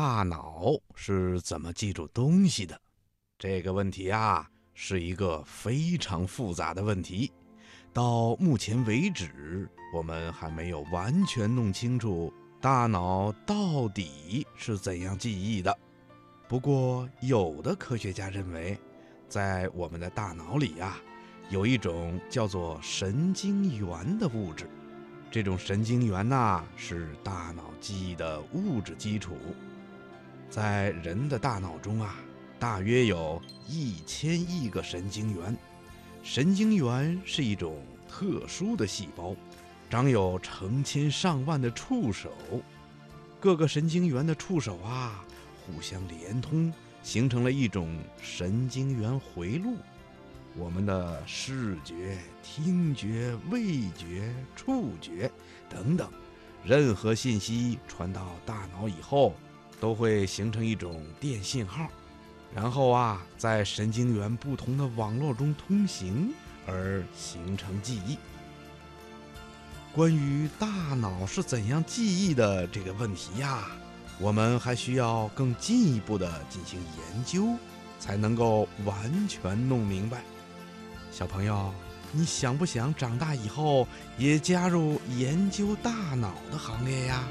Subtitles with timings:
[0.00, 2.80] 大脑是怎么记住东西的？
[3.36, 7.32] 这个问题啊，是一个非常复杂的问题。
[7.92, 15.76] 到目前为止，我们还没有完全弄清楚大脑到底是怎样记忆的。
[16.46, 18.78] 不过，有的科学家认为，
[19.28, 20.96] 在我们的大脑里呀，
[21.50, 24.70] 有一种叫做神经元的物质。
[25.28, 29.36] 这种神经元呐，是大脑记忆的物质基础。
[30.50, 32.16] 在人的大脑中啊，
[32.58, 35.56] 大约有一千亿个神经元。
[36.22, 39.36] 神经元是一种特殊的细胞，
[39.90, 42.32] 长有成千上万的触手。
[43.40, 45.24] 各个神经元的触手啊，
[45.64, 49.76] 互相连通，形成了一种神经元回路。
[50.56, 55.30] 我们的视觉、听觉、味觉、触觉
[55.68, 56.10] 等等，
[56.64, 59.34] 任何信息传到大脑以后，
[59.80, 61.88] 都会形成一种电信号，
[62.54, 66.32] 然后啊，在神经元不同的网络中通行，
[66.66, 68.16] 而形成记忆。
[69.94, 73.66] 关于大脑是怎样记忆的这个问题呀，
[74.20, 77.56] 我们还需要更进一步的进行研究，
[77.98, 80.22] 才能够完全弄明白。
[81.10, 81.72] 小朋友，
[82.12, 87.24] 你想不想长大以后也加入研究大脑的行列呀？